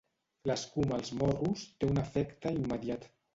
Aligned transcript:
L'escuma 0.51 0.95
als 0.99 1.11
morros 1.19 1.67
té 1.83 1.91
un 1.91 2.01
efecte 2.05 2.55
immediat. 2.63 3.07